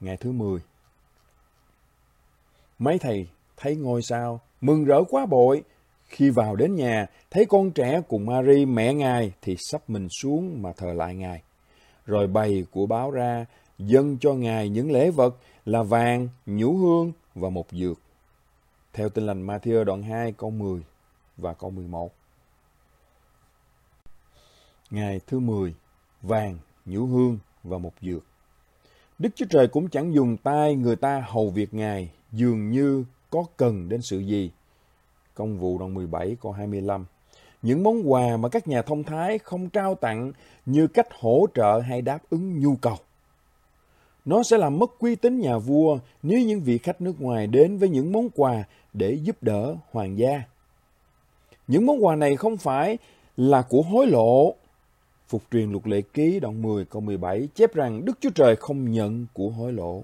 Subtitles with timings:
[0.00, 0.60] Ngày thứ 10
[2.78, 5.62] Mấy thầy thấy ngôi sao, mừng rỡ quá bội.
[6.06, 10.62] Khi vào đến nhà, thấy con trẻ cùng Mary mẹ ngài thì sắp mình xuống
[10.62, 11.42] mà thờ lại ngài.
[12.06, 13.46] Rồi bày của báo ra,
[13.78, 17.98] dâng cho ngài những lễ vật là vàng, nhũ hương và một dược.
[18.92, 20.82] Theo tin lành Matthew đoạn 2 câu 10
[21.36, 22.12] và câu 11.
[24.90, 25.74] Ngày thứ 10,
[26.22, 28.24] vàng, nhũ hương và một dược.
[29.18, 33.44] Đức Chúa Trời cũng chẳng dùng tay người ta hầu việc Ngài, dường như có
[33.56, 34.50] cần đến sự gì.
[35.34, 37.06] Công vụ đoạn 17 câu 25.
[37.62, 40.32] Những món quà mà các nhà thông thái không trao tặng
[40.66, 42.96] như cách hỗ trợ hay đáp ứng nhu cầu.
[44.24, 47.78] Nó sẽ làm mất uy tín nhà vua nếu những vị khách nước ngoài đến
[47.78, 50.42] với những món quà để giúp đỡ hoàng gia.
[51.66, 52.98] Những món quà này không phải
[53.36, 54.54] là của hối lộ.
[55.28, 58.92] Phục truyền luật lệ ký đoạn 10 câu 17 chép rằng Đức Chúa Trời không
[58.92, 60.02] nhận của hối lộ.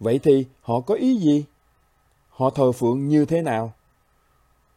[0.00, 1.44] Vậy thì họ có ý gì?
[2.28, 3.72] Họ thờ phượng như thế nào?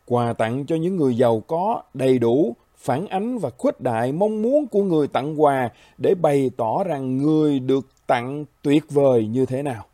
[0.05, 4.41] Quà tặng cho những người giàu có đầy đủ, phản ánh và khuếch đại mong
[4.41, 9.45] muốn của người tặng quà để bày tỏ rằng người được tặng tuyệt vời như
[9.45, 9.85] thế nào.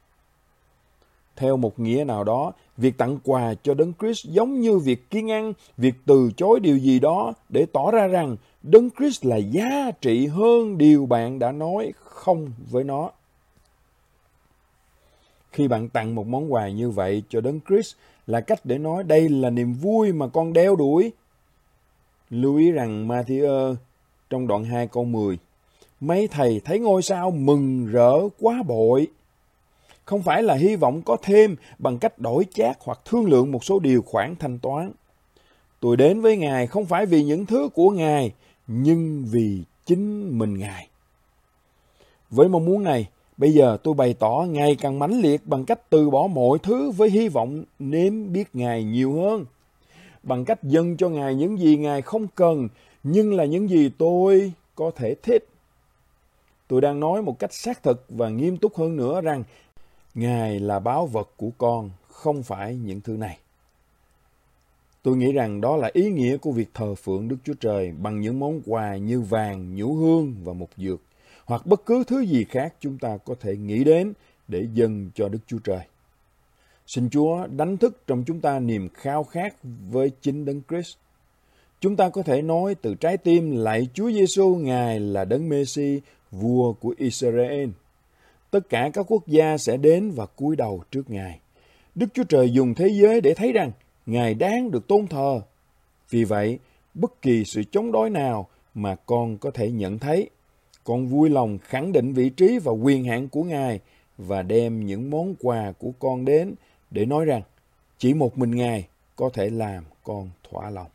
[1.36, 5.32] Theo một nghĩa nào đó, việc tặng quà cho Đấng Christ giống như việc kiên
[5.32, 9.92] ăn, việc từ chối điều gì đó để tỏ ra rằng Đấng Christ là giá
[10.02, 13.12] trị hơn điều bạn đã nói không với nó.
[15.52, 17.96] Khi bạn tặng một món quà như vậy cho Đấng Christ
[18.28, 21.12] là cách để nói đây là niềm vui mà con đeo đuổi.
[22.30, 23.76] Lưu ý rằng Matthew
[24.30, 25.38] trong đoạn 2 câu 10
[26.00, 29.08] Mấy thầy thấy ngôi sao mừng rỡ quá bội.
[30.06, 33.64] Không phải là hy vọng có thêm bằng cách đổi chác hoặc thương lượng một
[33.64, 34.92] số điều khoản thanh toán.
[35.80, 38.32] Tôi đến với Ngài không phải vì những thứ của Ngài,
[38.68, 40.88] nhưng vì chính mình Ngài.
[42.30, 45.90] Với mong muốn này, bây giờ tôi bày tỏ ngày càng mãnh liệt bằng cách
[45.90, 49.46] từ bỏ mọi thứ với hy vọng nếm biết Ngài nhiều hơn.
[50.24, 52.70] Bằng cách dâng cho Ngài những gì Ngài không cần,
[53.04, 55.48] nhưng là những gì tôi có thể thích.
[56.68, 59.44] Tôi đang nói một cách xác thực và nghiêm túc hơn nữa rằng
[60.16, 63.38] Ngài là báo vật của con, không phải những thứ này.
[65.04, 68.20] Tôi nghĩ rằng đó là ý nghĩa của việc thờ phượng Đức Chúa Trời bằng
[68.20, 71.02] những món quà như vàng, nhũ hương và một dược,
[71.46, 74.14] hoặc bất cứ thứ gì khác chúng ta có thể nghĩ đến
[74.48, 75.82] để dâng cho Đức Chúa Trời.
[76.88, 79.56] Xin Chúa đánh thức trong chúng ta niềm khao khát
[79.92, 80.96] với chính Đấng Christ.
[81.80, 86.02] Chúng ta có thể nói từ trái tim lại Chúa Giêsu Ngài là Đấng Messi,
[86.32, 87.70] vua của Israel.
[88.52, 91.40] Tất cả các quốc gia sẽ đến và cúi đầu trước Ngài.
[91.96, 93.72] Đức Chúa Trời dùng thế giới để thấy rằng
[94.06, 95.42] Ngài đáng được tôn thờ.
[96.10, 96.60] Vì vậy,
[96.94, 100.30] bất kỳ sự chống đối nào mà con có thể nhận thấy,
[100.84, 103.80] con vui lòng khẳng định vị trí và quyền hạn của Ngài
[104.18, 106.56] và đem những món quà của con đến
[106.92, 107.42] để nói rằng
[107.98, 110.88] chỉ một mình Ngài có thể làm con thỏa lòng.